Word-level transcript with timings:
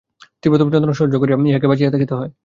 তীব্রতম 0.41 0.67
যন্ত্রণা 0.73 0.95
সহ্য 0.99 1.13
করিয়া 1.21 1.37
ইহাকে 1.49 1.67
বাঁচিয়া 1.67 1.91
থাকিতে 1.91 2.13
হয়। 2.15 2.31